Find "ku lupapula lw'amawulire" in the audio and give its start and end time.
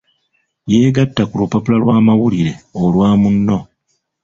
1.29-2.53